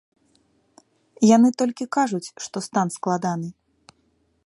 [1.35, 3.49] Яны толькі кажуць, што стан складаны.